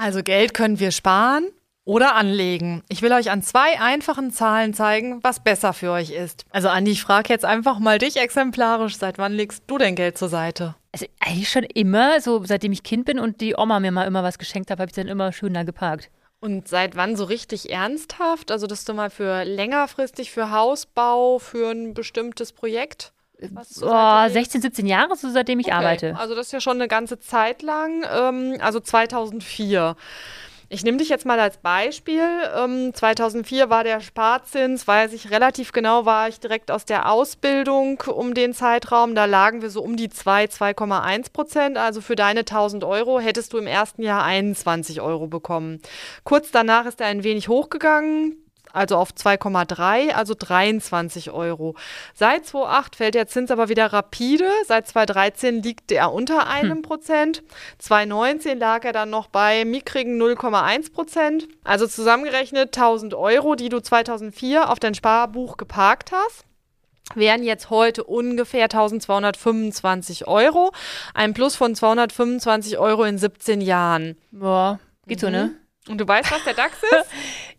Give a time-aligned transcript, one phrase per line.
[0.00, 1.50] Also Geld können wir sparen
[1.84, 2.82] oder anlegen.
[2.88, 6.46] Ich will euch an zwei einfachen Zahlen zeigen, was besser für euch ist.
[6.48, 10.16] Also Andi, ich frage jetzt einfach mal dich exemplarisch, seit wann legst du denn Geld
[10.16, 10.74] zur Seite?
[10.92, 14.22] Also eigentlich schon immer, so seitdem ich Kind bin und die Oma mir mal immer
[14.22, 16.08] was geschenkt hat, habe ich dann immer schön da geparkt.
[16.40, 18.50] Und seit wann so richtig ernsthaft?
[18.50, 23.12] Also, dass du mal für längerfristig, für Hausbau, für ein bestimmtes Projekt?
[23.82, 25.74] Oh, 16, 17 Jahre, so seitdem ich okay.
[25.74, 26.16] arbeite.
[26.16, 28.04] Also das ist ja schon eine ganze Zeit lang.
[28.12, 29.96] Ähm, also 2004.
[30.72, 32.22] Ich nehme dich jetzt mal als Beispiel.
[32.56, 38.00] Ähm, 2004 war der Sparzins, weiß ich relativ genau, war ich direkt aus der Ausbildung
[38.06, 39.16] um den Zeitraum.
[39.16, 41.76] Da lagen wir so um die 2, 2,1 Prozent.
[41.76, 45.80] Also für deine 1000 Euro hättest du im ersten Jahr 21 Euro bekommen.
[46.22, 48.36] Kurz danach ist er ein wenig hochgegangen
[48.72, 51.74] also auf 2,3, also 23 Euro.
[52.14, 54.48] Seit 2008 fällt der Zins aber wieder rapide.
[54.66, 56.82] Seit 2013 liegt er unter einem hm.
[56.82, 57.42] Prozent.
[57.78, 61.48] 2019 lag er dann noch bei mickrigen 0,1 Prozent.
[61.64, 66.44] Also zusammengerechnet 1000 Euro, die du 2004 auf dein Sparbuch geparkt hast
[67.14, 70.72] wären jetzt heute ungefähr 1225 Euro.
[71.14, 74.16] Ein Plus von 225 Euro in 17 Jahren.
[74.30, 75.20] Boah, geht mhm.
[75.20, 75.56] so, ne?
[75.90, 77.06] Und du weißt, was der DAX ist?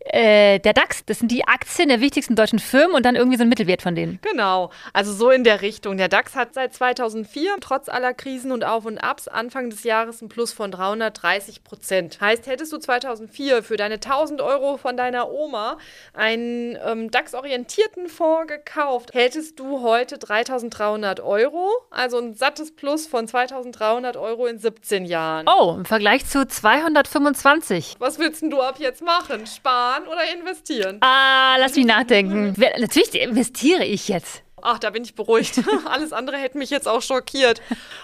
[0.06, 3.42] äh, der DAX, das sind die Aktien der wichtigsten deutschen Firmen und dann irgendwie so
[3.42, 4.18] ein Mittelwert von denen.
[4.22, 5.98] Genau, also so in der Richtung.
[5.98, 10.22] Der DAX hat seit 2004 trotz aller Krisen und Auf und Abs Anfang des Jahres
[10.22, 12.20] ein Plus von 330 Prozent.
[12.22, 15.76] Heißt, hättest du 2004 für deine 1000 Euro von deiner Oma
[16.14, 23.28] einen ähm, DAX-orientierten Fonds gekauft, hättest du heute 3300 Euro, also ein sattes Plus von
[23.28, 25.46] 2300 Euro in 17 Jahren.
[25.46, 27.96] Oh, im Vergleich zu 225.
[27.98, 29.46] Was willst du ab jetzt machen?
[29.46, 30.98] Sparen oder investieren?
[31.00, 32.54] Ah, lass mich nachdenken.
[32.78, 34.42] Natürlich investiere ich jetzt.
[34.64, 35.60] Ach, da bin ich beruhigt.
[35.86, 37.60] Alles andere hätte mich jetzt auch schockiert.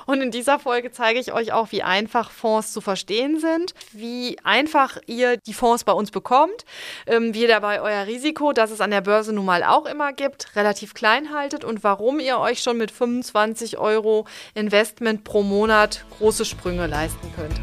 [0.07, 4.37] Und in dieser Folge zeige ich euch auch, wie einfach Fonds zu verstehen sind, wie
[4.43, 6.65] einfach ihr die Fonds bei uns bekommt,
[7.07, 10.13] ähm, wie ihr dabei euer Risiko, das es an der Börse nun mal auch immer
[10.13, 16.05] gibt, relativ klein haltet und warum ihr euch schon mit 25 Euro Investment pro Monat
[16.19, 17.61] große Sprünge leisten könnt.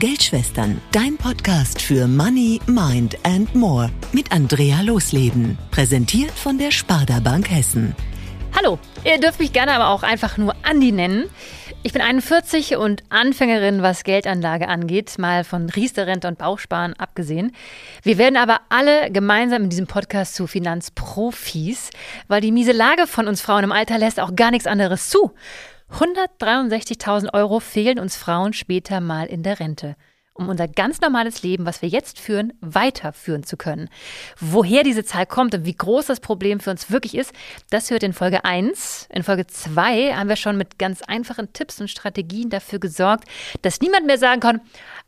[0.00, 5.58] Geldschwestern, dein Podcast für Money, Mind and More mit Andrea Losleben.
[5.70, 7.94] Präsentiert von der Sparda Bank Hessen.
[8.56, 11.28] Hallo, ihr dürft mich gerne aber auch einfach nur Andi nennen.
[11.82, 17.52] Ich bin 41 und Anfängerin, was Geldanlage angeht, mal von Riester-Rente und Bauchsparen abgesehen.
[18.02, 21.90] Wir werden aber alle gemeinsam in diesem Podcast zu Finanzprofis,
[22.26, 25.32] weil die miese Lage von uns Frauen im Alter lässt auch gar nichts anderes zu.
[25.92, 29.96] 163.000 Euro fehlen uns Frauen später mal in der Rente
[30.40, 33.88] um unser ganz normales Leben, was wir jetzt führen, weiterführen zu können.
[34.40, 37.32] Woher diese Zahl kommt und wie groß das Problem für uns wirklich ist,
[37.68, 39.06] das hört in Folge 1.
[39.10, 43.28] In Folge 2 haben wir schon mit ganz einfachen Tipps und Strategien dafür gesorgt,
[43.62, 44.60] dass niemand mehr sagen kann,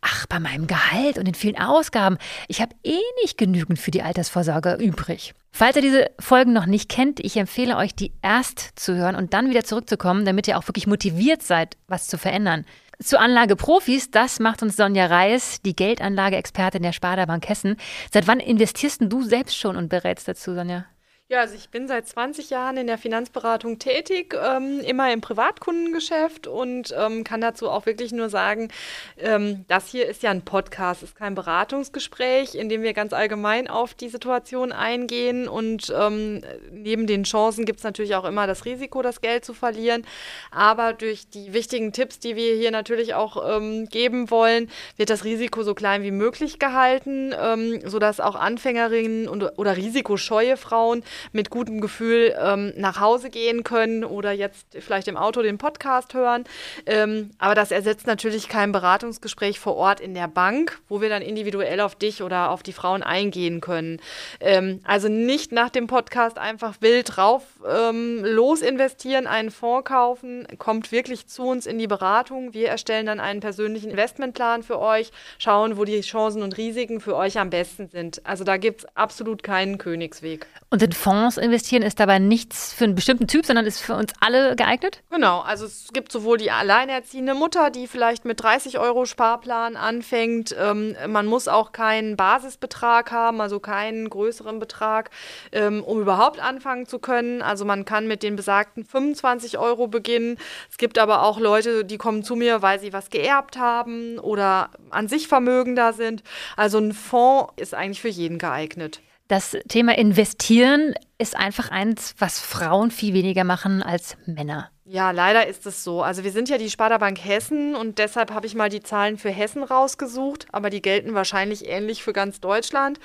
[0.03, 4.03] ach, bei meinem Gehalt und den vielen Ausgaben, ich habe eh nicht genügend für die
[4.03, 5.35] Altersvorsorge übrig.
[5.55, 9.35] Falls ihr diese Folgen noch nicht kennt, ich empfehle euch, die erst zu hören und
[9.35, 12.65] dann wieder zurückzukommen, damit ihr auch wirklich motiviert seid, was zu verändern.
[13.05, 17.77] Zu Anlageprofis, das macht uns Sonja Reis, die Geldanlageexpertin der Sparda Bank Hessen.
[18.13, 20.85] Seit wann investierst du selbst schon und berätst dazu, Sonja?
[21.33, 26.47] Ja, also ich bin seit 20 Jahren in der Finanzberatung tätig, ähm, immer im Privatkundengeschäft
[26.47, 28.69] und ähm, kann dazu auch wirklich nur sagen,
[29.17, 33.67] ähm, das hier ist ja ein Podcast, ist kein Beratungsgespräch, in dem wir ganz allgemein
[33.67, 38.67] auf die Situation eingehen und ähm, neben den Chancen gibt es natürlich auch immer das
[38.67, 40.05] Risiko, das Geld zu verlieren.
[40.51, 45.25] Aber durch die wichtigen Tipps, die wir hier natürlich auch ähm, geben wollen, wird das
[45.25, 51.03] Risiko so klein wie möglich gehalten, ähm, sodass auch Anfängerinnen und, oder risikoscheue Frauen
[51.33, 56.15] mit gutem Gefühl ähm, nach Hause gehen können oder jetzt vielleicht im Auto den Podcast
[56.15, 56.45] hören.
[56.87, 61.23] Ähm, aber das ersetzt natürlich kein Beratungsgespräch vor Ort in der Bank, wo wir dann
[61.23, 64.01] individuell auf dich oder auf die Frauen eingehen können.
[64.41, 70.47] Ähm, also nicht nach dem Podcast einfach wild drauf ähm, los investieren, einen Fonds kaufen,
[70.59, 72.55] kommt wirklich zu uns in die Beratung.
[72.55, 77.17] Wir erstellen dann einen persönlichen Investmentplan für euch, schauen, wo die Chancen und Risiken für
[77.17, 78.25] euch am besten sind.
[78.25, 80.47] Also da gibt es absolut keinen Königsweg.
[80.71, 84.13] Und in Fonds investieren ist dabei nichts für einen bestimmten Typ, sondern ist für uns
[84.21, 85.03] alle geeignet?
[85.11, 90.55] Genau, also es gibt sowohl die alleinerziehende Mutter, die vielleicht mit 30 Euro Sparplan anfängt.
[90.59, 95.11] Ähm, man muss auch keinen Basisbetrag haben, also keinen größeren Betrag,
[95.53, 97.43] ähm, um überhaupt anfangen zu können.
[97.43, 100.39] Also man kann mit den besagten 25 Euro beginnen.
[100.71, 104.71] Es gibt aber auch Leute, die kommen zu mir, weil sie was geerbt haben oder
[104.91, 106.23] an sich vermögender sind.
[106.57, 109.01] Also ein Fonds ist eigentlich für jeden geeignet.
[109.33, 114.73] Das Thema Investieren ist einfach eins, was Frauen viel weniger machen als Männer.
[114.85, 116.03] Ja, leider ist es so.
[116.03, 119.31] Also wir sind ja die Sparda-Bank Hessen und deshalb habe ich mal die Zahlen für
[119.31, 122.99] Hessen rausgesucht, aber die gelten wahrscheinlich ähnlich für ganz Deutschland.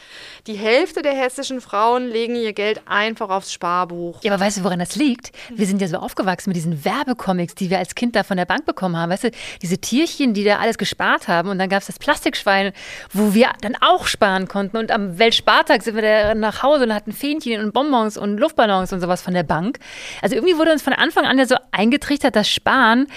[0.48, 4.24] Die Hälfte der hessischen Frauen legen ihr Geld einfach aufs Sparbuch.
[4.24, 5.32] Ja, aber weißt du, woran das liegt?
[5.50, 8.46] Wir sind ja so aufgewachsen mit diesen Werbecomics, die wir als Kind da von der
[8.46, 9.12] Bank bekommen haben.
[9.12, 9.32] Weißt du,
[9.62, 12.74] diese Tierchen, die da alles gespart haben und dann gab es das Plastikschwein,
[13.14, 16.94] wo wir dann auch sparen konnten und am Weltspartag sind wir da nach Hause und
[16.96, 19.80] hatten Fähnchen und Bonbons und Luftballons und sowas von der Bank.
[20.22, 23.08] Also irgendwie wurde uns von Anfang an ja so eingetrichtert, dass Sparen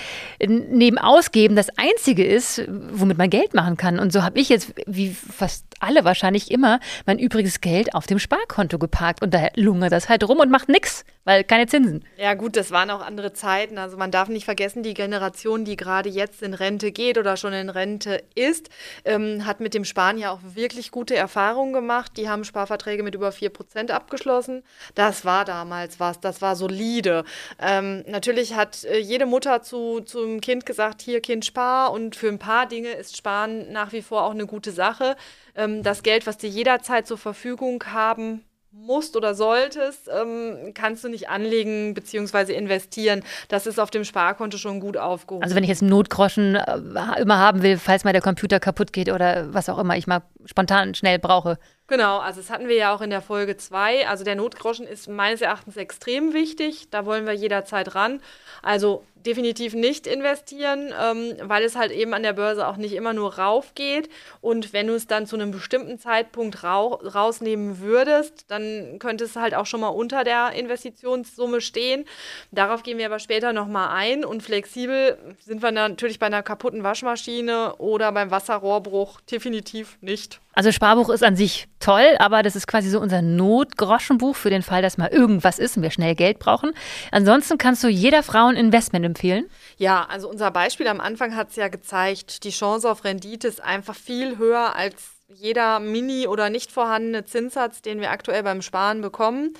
[0.40, 3.98] neben Ausgeben das Einzige ist, womit man Geld machen kann.
[3.98, 8.18] Und so habe ich jetzt, wie fast alle wahrscheinlich immer, mein übriges Geld auf dem
[8.18, 9.22] Sparkonto geparkt.
[9.22, 12.04] Und da lungert das halt rum und macht nichts, weil keine Zinsen.
[12.16, 13.78] Ja gut, das waren auch andere Zeiten.
[13.78, 17.52] Also man darf nicht vergessen, die Generation, die gerade jetzt in Rente geht oder schon
[17.52, 18.68] in Rente ist,
[19.04, 22.12] ähm, hat mit dem Sparen ja auch wirklich gute Erfahrungen gemacht.
[22.16, 24.62] Die haben Sparverträge mit über 4% abgeschlossen.
[24.94, 27.24] Das war damals was, das war solide.
[27.60, 32.28] Ähm, natürlich hat äh, jede Mutter zu, zum Kind gesagt, hier Kind spar und für
[32.28, 35.16] ein paar Dinge ist Sparen nach wie vor auch eine gute Sache
[35.54, 41.08] ähm, das Geld, was dir jederzeit zur Verfügung haben musst oder solltest, ähm, kannst du
[41.08, 42.54] nicht anlegen bzw.
[42.54, 43.22] investieren.
[43.48, 45.42] Das ist auf dem Sparkonto schon gut aufgehoben.
[45.42, 48.92] Also wenn ich jetzt einen Notgroschen äh, immer haben will, falls mal der Computer kaputt
[48.92, 51.58] geht oder was auch immer ich mal spontan schnell brauche.
[51.90, 54.06] Genau, also das hatten wir ja auch in der Folge 2.
[54.06, 56.88] Also der Notgroschen ist meines Erachtens extrem wichtig.
[56.92, 58.20] Da wollen wir jederzeit ran.
[58.62, 63.12] Also definitiv nicht investieren, ähm, weil es halt eben an der Börse auch nicht immer
[63.12, 64.08] nur rauf geht.
[64.40, 69.36] Und wenn du es dann zu einem bestimmten Zeitpunkt rau rausnehmen würdest, dann könnte es
[69.36, 72.04] halt auch schon mal unter der Investitionssumme stehen.
[72.50, 74.24] Darauf gehen wir aber später nochmal ein.
[74.24, 80.40] Und flexibel sind wir natürlich bei einer kaputten Waschmaschine oder beim Wasserrohrbruch definitiv nicht.
[80.52, 84.62] Also Sparbuch ist an sich toll, aber das ist quasi so unser Notgroschenbuch für den
[84.62, 86.72] Fall, dass mal irgendwas ist und wir schnell Geld brauchen.
[87.10, 89.46] Ansonsten kannst du jeder Frau ein Investment empfehlen.
[89.76, 93.62] Ja, also unser Beispiel am Anfang hat es ja gezeigt, die Chance auf Rendite ist
[93.62, 94.94] einfach viel höher als
[95.34, 99.54] jeder mini oder nicht vorhandene Zinssatz, den wir aktuell beim Sparen bekommen.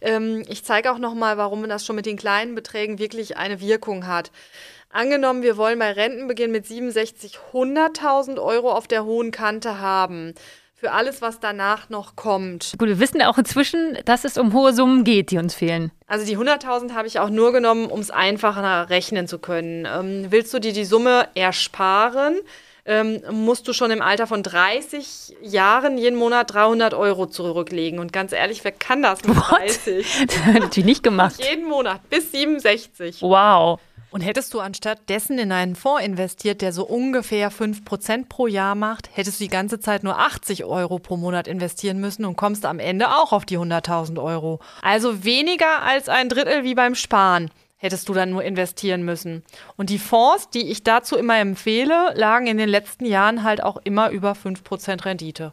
[0.00, 4.06] Ähm, ich zeige auch nochmal, warum das schon mit den kleinen Beträgen wirklich eine Wirkung
[4.06, 4.30] hat.
[4.90, 10.34] Angenommen, wir wollen bei Rentenbeginn mit 67 100.000 Euro auf der hohen Kante haben.
[10.84, 12.74] Für alles, was danach noch kommt.
[12.76, 15.92] Gut, wir wissen auch inzwischen, dass es um hohe Summen geht, die uns fehlen.
[16.06, 19.88] Also die 100.000 habe ich auch nur genommen, um es einfacher rechnen zu können.
[19.90, 22.36] Ähm, willst du dir die Summe ersparen?
[22.84, 27.98] Ähm, musst du schon im Alter von 30 Jahren jeden Monat 300 Euro zurücklegen.
[27.98, 30.06] Und ganz ehrlich, wer kann das mit 30?
[30.26, 31.42] das natürlich nicht gemacht.
[31.42, 33.22] Jeden Monat bis 67.
[33.22, 33.80] Wow.
[34.14, 38.76] Und hättest du anstatt dessen in einen Fonds investiert, der so ungefähr 5% pro Jahr
[38.76, 42.64] macht, hättest du die ganze Zeit nur 80 Euro pro Monat investieren müssen und kommst
[42.64, 44.60] am Ende auch auf die 100.000 Euro.
[44.82, 49.42] Also weniger als ein Drittel wie beim Sparen hättest du dann nur investieren müssen.
[49.76, 53.78] Und die Fonds, die ich dazu immer empfehle, lagen in den letzten Jahren halt auch
[53.82, 55.52] immer über 5% Rendite.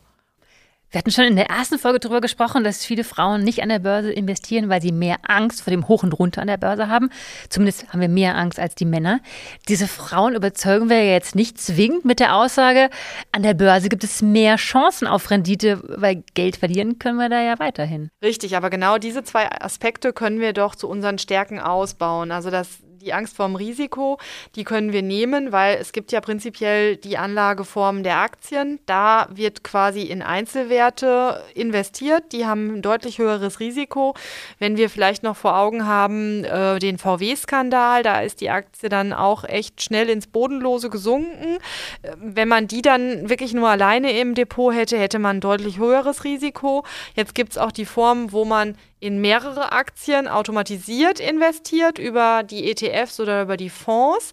[0.92, 3.80] Wir hatten schon in der ersten Folge darüber gesprochen, dass viele Frauen nicht an der
[3.80, 7.10] Börse investieren, weil sie mehr Angst vor dem Hoch und Runter an der Börse haben.
[7.48, 9.22] Zumindest haben wir mehr Angst als die Männer.
[9.70, 12.90] Diese Frauen überzeugen wir ja jetzt nicht zwingend mit der Aussage,
[13.32, 17.42] an der Börse gibt es mehr Chancen auf Rendite, weil Geld verlieren können wir da
[17.42, 18.10] ja weiterhin.
[18.22, 22.32] Richtig, aber genau diese zwei Aspekte können wir doch zu unseren Stärken ausbauen.
[22.32, 22.68] Also das
[23.02, 24.18] die Angst vorm Risiko,
[24.56, 28.80] die können wir nehmen, weil es gibt ja prinzipiell die Anlageform der Aktien.
[28.86, 32.32] Da wird quasi in Einzelwerte investiert.
[32.32, 34.16] Die haben ein deutlich höheres Risiko.
[34.60, 39.14] Wenn wir vielleicht noch vor Augen haben äh, den VW-Skandal, da ist die Aktie dann
[39.14, 41.58] auch echt schnell ins Bodenlose gesunken.
[42.02, 45.78] Äh, wenn man die dann wirklich nur alleine im Depot hätte, hätte man ein deutlich
[45.78, 46.84] höheres Risiko.
[47.16, 52.70] Jetzt gibt es auch die Form, wo man in mehrere Aktien automatisiert investiert über die
[52.70, 54.32] ETFs oder über die Fonds.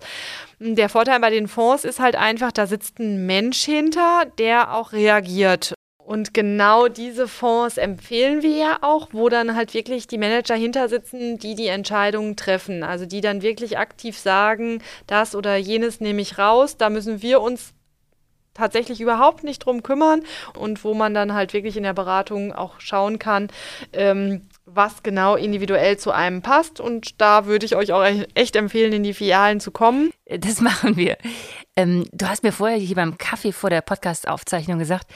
[0.61, 4.93] Der Vorteil bei den Fonds ist halt einfach, da sitzt ein Mensch hinter, der auch
[4.93, 5.75] reagiert.
[5.99, 10.89] Und genau diese Fonds empfehlen wir ja auch, wo dann halt wirklich die Manager hinter
[10.89, 12.83] sitzen, die die Entscheidungen treffen.
[12.83, 16.77] Also die dann wirklich aktiv sagen, das oder jenes nehme ich raus.
[16.77, 17.75] Da müssen wir uns
[18.59, 20.23] tatsächlich überhaupt nicht drum kümmern
[20.55, 23.49] und wo man dann halt wirklich in der Beratung auch schauen kann,
[23.93, 26.81] ähm, was genau individuell zu einem passt.
[26.81, 30.11] Und da würde ich euch auch echt empfehlen, in die Filialen zu kommen.
[30.27, 31.17] Das machen wir.
[31.77, 35.07] Ähm, du hast mir vorher hier beim Kaffee vor der Podcast-Aufzeichnung gesagt,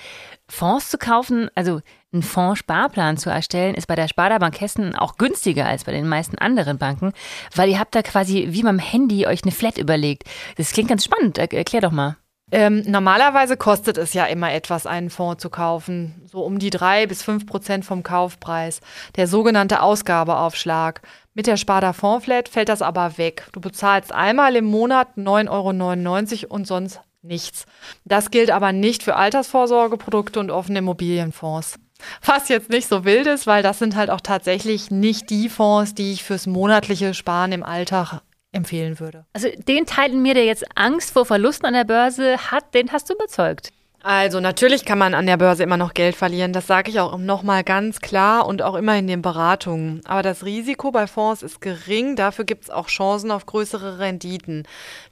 [0.49, 1.81] Fonds zu kaufen, also
[2.13, 6.07] einen Fonds-Sparplan zu erstellen, ist bei der Sparda Bank Hessen auch günstiger als bei den
[6.07, 7.13] meisten anderen Banken,
[7.55, 10.25] weil ihr habt da quasi wie beim Handy euch eine Flat überlegt.
[10.57, 11.39] Das klingt ganz spannend.
[11.39, 12.17] Erklär doch mal.
[12.53, 17.07] Ähm, normalerweise kostet es ja immer etwas, einen Fonds zu kaufen, so um die drei
[17.07, 18.81] bis fünf Prozent vom Kaufpreis,
[19.17, 21.01] der sogenannte Ausgabeaufschlag.
[21.33, 23.49] Mit der Sparda Fondsflat fällt das aber weg.
[23.53, 27.65] Du bezahlst einmal im Monat 9,99 Euro und sonst nichts.
[28.05, 31.79] Das gilt aber nicht für Altersvorsorgeprodukte und offene Immobilienfonds.
[32.23, 35.95] Was jetzt nicht so wild ist, weil das sind halt auch tatsächlich nicht die Fonds,
[35.95, 38.21] die ich fürs monatliche Sparen im Alltag
[38.53, 39.25] empfehlen würde.
[39.33, 42.93] Also den Teil in mir, der jetzt Angst vor Verlusten an der Börse hat, den
[42.93, 43.73] hast du überzeugt.
[44.05, 47.17] Also natürlich kann man an der Börse immer noch Geld verlieren, das sage ich auch
[47.19, 50.01] nochmal ganz klar und auch immer in den Beratungen.
[50.07, 54.65] Aber das Risiko bei Fonds ist gering, dafür gibt es auch Chancen auf größere Renditen.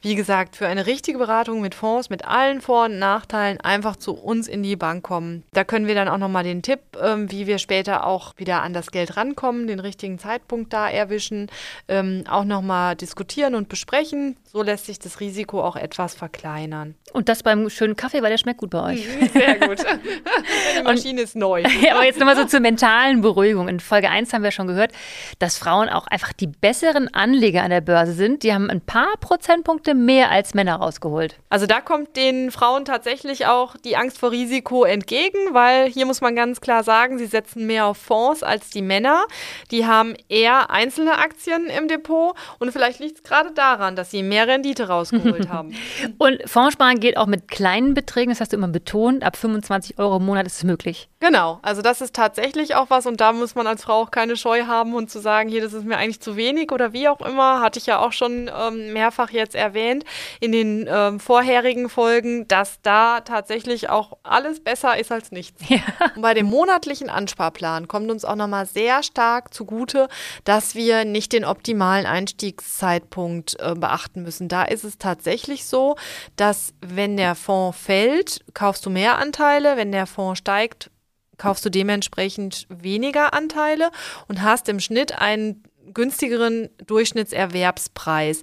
[0.02, 4.12] Wie gesagt, für eine richtige Beratung mit Fonds, mit allen Vor- und Nachteilen, einfach zu
[4.12, 5.44] uns in die Bank kommen.
[5.52, 8.73] Da können wir dann auch nochmal den Tipp, ähm, wie wir später auch wieder an
[8.73, 11.49] das Geld rankommen, den richtigen Zeitpunkt da erwischen,
[11.87, 14.37] ähm, auch nochmal diskutieren und besprechen.
[14.52, 16.97] So lässt sich das Risiko auch etwas verkleinern.
[17.12, 19.06] Und das beim schönen Kaffee, weil der schmeckt gut bei euch.
[19.06, 19.78] Mhm, sehr gut.
[20.78, 21.62] Die Maschine ist neu.
[21.90, 23.68] Aber jetzt nochmal so zur mentalen Beruhigung.
[23.68, 24.92] In Folge 1 haben wir schon gehört,
[25.38, 28.42] dass Frauen auch einfach die besseren Anleger an der Börse sind.
[28.42, 31.37] Die haben ein paar Prozentpunkte mehr als Männer rausgeholt.
[31.49, 36.20] Also da kommt den Frauen tatsächlich auch die Angst vor Risiko entgegen, weil hier muss
[36.20, 39.25] man ganz klar sagen, sie setzen mehr auf Fonds als die Männer.
[39.70, 44.22] Die haben eher einzelne Aktien im Depot und vielleicht liegt es gerade daran, dass sie
[44.22, 45.75] mehr Rendite rausgeholt haben.
[46.18, 50.16] Und Fondssparen geht auch mit kleinen Beträgen, das hast du immer betont, ab 25 Euro
[50.16, 51.08] im Monat ist es möglich.
[51.20, 54.38] Genau, also das ist tatsächlich auch was und da muss man als Frau auch keine
[54.38, 57.20] Scheu haben und zu sagen, hier, das ist mir eigentlich zu wenig oder wie auch
[57.20, 60.04] immer, hatte ich ja auch schon ähm, mehrfach jetzt erwähnt
[60.40, 65.62] in den ähm, vorherigen Folgen, dass da tatsächlich auch alles besser ist als nichts.
[65.68, 65.80] Ja.
[66.16, 70.08] Und bei dem monatlichen Ansparplan kommt uns auch nochmal sehr stark zugute,
[70.44, 74.48] dass wir nicht den optimalen Einstiegszeitpunkt äh, beachten müssen.
[74.48, 75.96] Da ist es tatsächlich so,
[76.36, 80.90] dass wenn der Fonds fällt, kaufst du mehr Anteile, wenn der Fonds steigt,
[81.38, 83.90] kaufst du dementsprechend weniger Anteile
[84.29, 85.64] und hast im Schnitt einen
[85.95, 88.43] günstigeren Durchschnittserwerbspreis.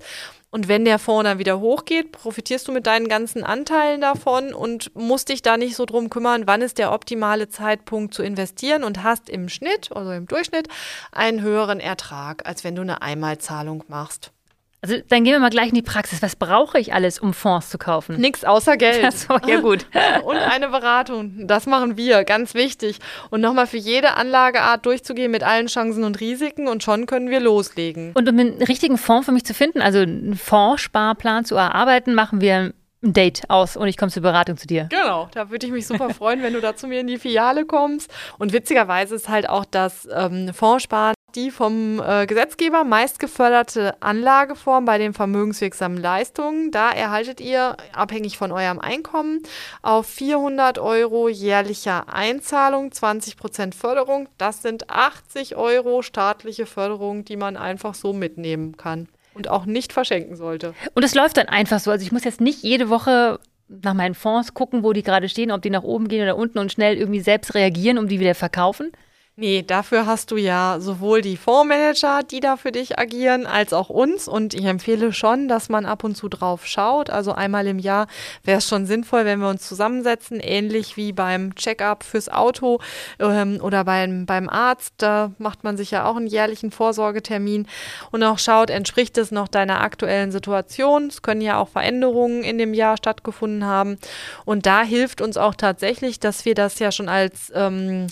[0.50, 4.90] Und wenn der Fonds dann wieder hochgeht, profitierst du mit deinen ganzen Anteilen davon und
[4.96, 9.04] musst dich da nicht so drum kümmern, wann ist der optimale Zeitpunkt zu investieren und
[9.04, 10.68] hast im Schnitt, also im Durchschnitt,
[11.12, 14.32] einen höheren Ertrag, als wenn du eine Einmalzahlung machst.
[14.82, 16.22] Also dann gehen wir mal gleich in die Praxis.
[16.22, 18.18] Was brauche ich alles, um Fonds zu kaufen?
[18.18, 19.04] Nix außer Geld.
[19.04, 19.88] Achso, ja gut.
[20.24, 21.48] Und eine Beratung.
[21.48, 23.00] Das machen wir, ganz wichtig.
[23.32, 27.40] Und nochmal für jede Anlageart durchzugehen mit allen Chancen und Risiken und schon können wir
[27.40, 28.12] loslegen.
[28.14, 32.42] Und um einen richtigen Fonds für mich zu finden, also einen Fondssparplan zu erarbeiten, machen
[32.42, 34.88] wir ein Date aus und ich komme zur Beratung zu dir.
[34.90, 37.66] Genau, da würde ich mich super freuen, wenn du da zu mir in die Filiale
[37.66, 38.12] kommst.
[38.38, 44.86] Und witzigerweise ist halt auch das ähm, Fondssparen die vom äh, Gesetzgeber meist geförderte Anlageform
[44.86, 46.72] bei den vermögenswirksamen Leistungen.
[46.72, 49.44] Da erhaltet ihr, abhängig von eurem Einkommen,
[49.84, 54.28] auf 400 Euro jährlicher Einzahlung 20 Prozent Förderung.
[54.40, 59.94] Das sind 80 Euro staatliche Förderung, die man einfach so mitnehmen kann und auch nicht
[59.94, 60.74] verschenken sollte.
[60.96, 61.92] Und es läuft dann einfach so.
[61.92, 65.52] Also ich muss jetzt nicht jede Woche nach meinen Fonds gucken, wo die gerade stehen,
[65.52, 68.34] ob die nach oben gehen oder unten und schnell irgendwie selbst reagieren, um die wieder
[68.34, 68.92] verkaufen.
[69.40, 73.90] Nee, dafür hast du ja sowohl die Fondsmanager, die da für dich agieren, als auch
[73.90, 74.28] uns.
[74.28, 77.12] Und ich empfehle schon, dass man ab und zu drauf schaut.
[77.12, 78.08] Also einmal im Jahr
[78.44, 82.80] wäre es schon sinnvoll, wenn wir uns zusammensetzen, ähnlich wie beim Check-up fürs Auto
[83.20, 84.96] ähm, oder beim, beim Arzt.
[84.98, 87.68] Da macht man sich ja auch einen jährlichen Vorsorgetermin
[88.10, 91.10] und auch schaut, entspricht es noch deiner aktuellen Situation.
[91.10, 94.00] Es können ja auch Veränderungen in dem Jahr stattgefunden haben.
[94.46, 98.08] Und da hilft uns auch tatsächlich, dass wir das ja schon als ähm,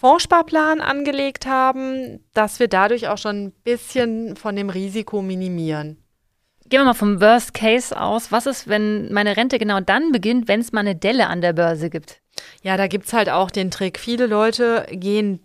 [0.00, 5.96] Fondssparplan angelegt haben, dass wir dadurch auch schon ein bisschen von dem Risiko minimieren.
[6.68, 8.30] Gehen wir mal vom Worst Case aus.
[8.30, 11.52] Was ist, wenn meine Rente genau dann beginnt, wenn es mal eine Delle an der
[11.52, 12.20] Börse gibt?
[12.62, 13.98] Ja, da gibt es halt auch den Trick.
[13.98, 15.40] Viele Leute gehen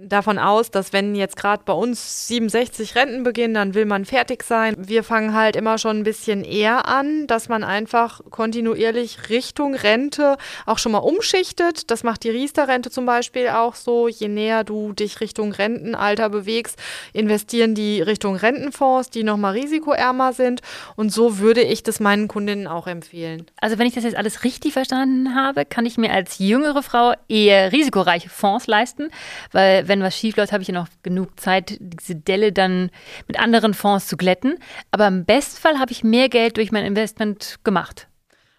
[0.00, 4.44] davon aus, dass wenn jetzt gerade bei uns 67 Renten beginnen, dann will man fertig
[4.44, 4.74] sein.
[4.78, 10.36] Wir fangen halt immer schon ein bisschen eher an, dass man einfach kontinuierlich Richtung Rente
[10.66, 11.90] auch schon mal umschichtet.
[11.90, 14.08] Das macht die Riester-Rente zum Beispiel auch so.
[14.08, 16.78] Je näher du dich Richtung Rentenalter bewegst,
[17.12, 20.60] investieren die Richtung Rentenfonds, die nochmal risikoärmer sind.
[20.94, 23.46] Und so würde ich das meinen Kundinnen auch empfehlen.
[23.60, 27.14] Also wenn ich das jetzt alles richtig verstanden habe, kann ich mir als jüngere Frau
[27.28, 29.08] eher risikoreiche Fonds leisten,
[29.50, 32.90] weil wenn was schief läuft, habe ich ja noch genug Zeit, diese Delle dann
[33.26, 34.58] mit anderen Fonds zu glätten.
[34.90, 38.08] Aber im Bestfall habe ich mehr Geld durch mein Investment gemacht.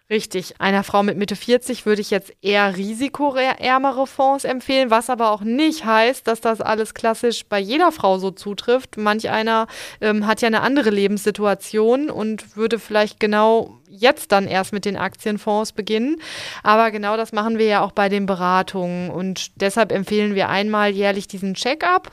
[0.10, 0.56] Richtig.
[0.60, 5.42] Einer Frau mit Mitte 40 würde ich jetzt eher risikoärmere Fonds empfehlen, was aber auch
[5.42, 8.98] nicht heißt, dass das alles klassisch bei jeder Frau so zutrifft.
[8.98, 9.68] Manch einer
[10.02, 14.98] ähm, hat ja eine andere Lebenssituation und würde vielleicht genau jetzt dann erst mit den
[14.98, 16.22] Aktienfonds beginnen.
[16.64, 19.10] Aber genau das machen wir ja auch bei den Beratungen.
[19.10, 22.12] Und deshalb empfehlen wir einmal jährlich diesen Check-up.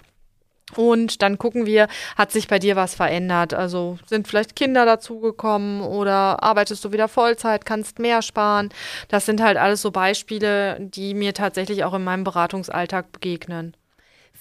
[0.75, 3.55] Und dann gucken wir, hat sich bei dir was verändert?
[3.55, 8.71] Also sind vielleicht Kinder dazugekommen oder arbeitest du wieder Vollzeit, kannst mehr sparen?
[9.09, 13.77] Das sind halt alles so Beispiele, die mir tatsächlich auch in meinem Beratungsalltag begegnen.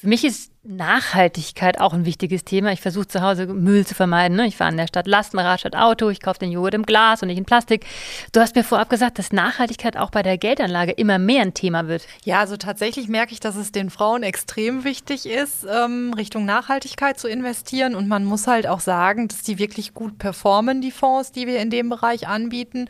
[0.05, 2.71] Für mich ist Nachhaltigkeit auch ein wichtiges Thema.
[2.71, 4.38] Ich versuche zu Hause Müll zu vermeiden.
[4.38, 4.45] Ne?
[4.45, 6.09] Ich fahre in der Stadt Lastenrad statt Auto.
[6.09, 7.88] Ich kaufe den Joghurt im Glas und nicht in Plastik.
[8.31, 11.88] Du hast mir vorab gesagt, dass Nachhaltigkeit auch bei der Geldanlage immer mehr ein Thema
[11.88, 12.05] wird.
[12.24, 17.19] Ja, also tatsächlich merke ich, dass es den Frauen extrem wichtig ist, ähm, Richtung Nachhaltigkeit
[17.19, 17.95] zu investieren.
[17.95, 21.59] Und man muss halt auch sagen, dass die wirklich gut performen, die Fonds, die wir
[21.59, 22.89] in dem Bereich anbieten.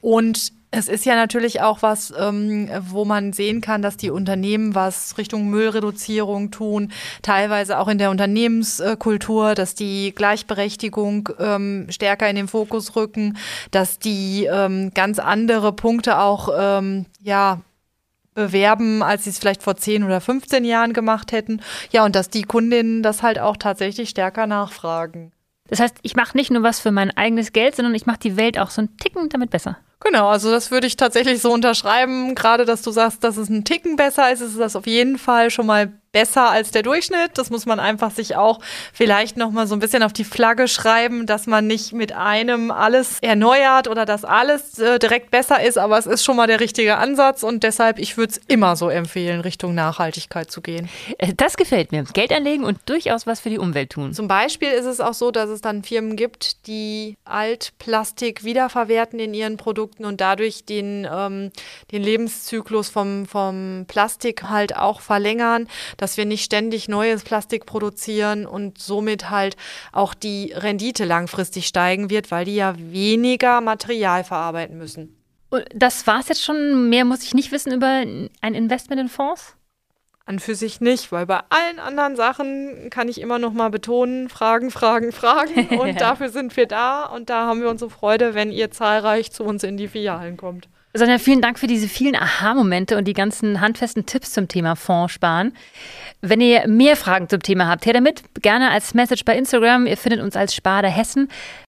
[0.00, 4.74] Und es ist ja natürlich auch was, ähm, wo man sehen kann, dass die Unternehmen
[4.74, 12.36] was Richtung Müllreduzierung tun, teilweise auch in der Unternehmenskultur, dass die Gleichberechtigung ähm, stärker in
[12.36, 13.36] den Fokus rücken,
[13.70, 17.60] dass die ähm, ganz andere Punkte auch ähm, ja
[18.34, 21.60] bewerben, als sie es vielleicht vor 10 oder 15 Jahren gemacht hätten.
[21.90, 25.32] Ja, und dass die Kundinnen das halt auch tatsächlich stärker nachfragen.
[25.68, 28.36] Das heißt, ich mache nicht nur was für mein eigenes Geld, sondern ich mache die
[28.36, 29.78] Welt auch so einen Ticken damit besser.
[30.00, 32.34] Genau, also das würde ich tatsächlich so unterschreiben.
[32.34, 35.50] Gerade, dass du sagst, dass es ein Ticken besser ist, ist das auf jeden Fall
[35.50, 37.32] schon mal besser als der Durchschnitt.
[37.34, 38.60] Das muss man einfach sich auch
[38.92, 42.70] vielleicht noch mal so ein bisschen auf die Flagge schreiben, dass man nicht mit einem
[42.70, 46.60] alles erneuert oder dass alles äh, direkt besser ist, aber es ist schon mal der
[46.60, 50.88] richtige Ansatz und deshalb ich würde es immer so empfehlen, Richtung Nachhaltigkeit zu gehen.
[51.18, 52.04] Äh, das gefällt mir.
[52.12, 54.12] Geld anlegen und durchaus was für die Umwelt tun.
[54.12, 59.32] Zum Beispiel ist es auch so, dass es dann Firmen gibt, die Altplastik wiederverwerten in
[59.32, 61.50] ihren Produkten und dadurch den, ähm,
[61.90, 65.68] den Lebenszyklus vom, vom Plastik halt auch verlängern
[66.02, 69.56] dass wir nicht ständig neues Plastik produzieren und somit halt
[69.92, 75.16] auch die Rendite langfristig steigen wird, weil die ja weniger Material verarbeiten müssen.
[75.74, 76.88] Das war es jetzt schon.
[76.88, 79.54] Mehr muss ich nicht wissen über ein Investment in Fonds?
[80.24, 84.28] An für sich nicht, weil bei allen anderen Sachen kann ich immer noch mal betonen,
[84.28, 85.68] Fragen, Fragen, Fragen.
[85.78, 89.44] Und dafür sind wir da und da haben wir unsere Freude, wenn ihr zahlreich zu
[89.44, 90.68] uns in die Filialen kommt.
[90.94, 95.14] Sonja, vielen Dank für diese vielen Aha-Momente und die ganzen handfesten Tipps zum Thema Fonds
[95.14, 95.54] sparen.
[96.20, 99.86] Wenn ihr mehr Fragen zum Thema habt, her damit gerne als Message bei Instagram.
[99.86, 101.28] Ihr findet uns als Sparda Hessen.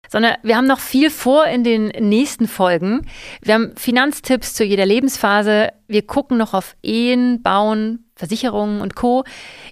[0.09, 3.07] Sondern wir haben noch viel vor in den nächsten Folgen.
[3.43, 5.69] Wir haben Finanztipps zu jeder Lebensphase.
[5.87, 9.25] Wir gucken noch auf Ehen, Bauen, Versicherungen und Co.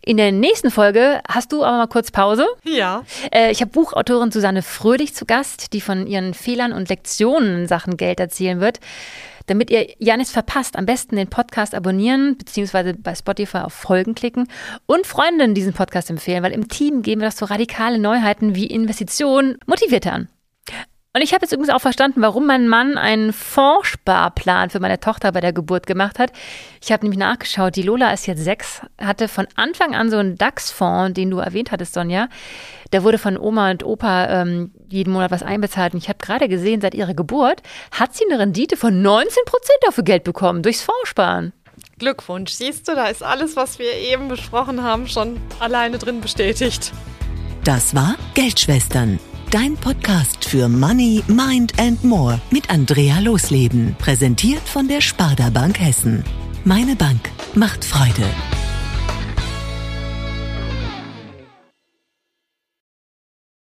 [0.05, 2.46] In der nächsten Folge hast du aber mal kurz Pause.
[2.64, 3.03] Ja.
[3.33, 7.66] Äh, ich habe Buchautorin Susanne Fröhlich zu Gast, die von ihren Fehlern und Lektionen in
[7.66, 8.79] Sachen Geld erzählen wird.
[9.48, 14.14] Damit ihr ja nichts verpasst, am besten den Podcast abonnieren, beziehungsweise bei Spotify auf Folgen
[14.14, 14.46] klicken
[14.87, 18.66] und Freundinnen diesen Podcast empfehlen, weil im Team geben wir das so radikale Neuheiten wie
[18.66, 20.28] Investitionen motiviert an.
[21.18, 25.33] Und ich habe jetzt übrigens auch verstanden, warum mein Mann einen Fondssparplan für meine Tochter
[25.33, 26.31] bei der Geburt gemacht hat.
[26.81, 30.37] Ich habe nämlich nachgeschaut, die Lola ist jetzt sechs, hatte von Anfang an so einen
[30.37, 32.28] DAX-Fonds, den du erwähnt hattest, Sonja.
[32.92, 35.92] Der wurde von Oma und Opa ähm, jeden Monat was einbezahlt.
[35.92, 39.88] Und ich habe gerade gesehen, seit ihrer Geburt hat sie eine Rendite von 19 Prozent
[39.88, 41.52] auf ihr Geld bekommen, durchs Fondssparen.
[41.98, 46.92] Glückwunsch, siehst du, da ist alles, was wir eben besprochen haben, schon alleine drin bestätigt.
[47.64, 49.18] Das war Geldschwestern
[49.50, 53.96] Dein Podcast für Money, Mind and More mit Andrea Losleben.
[53.98, 56.22] Präsentiert von der Sparda Bank Hessen.
[56.64, 58.28] Meine Bank macht Freude.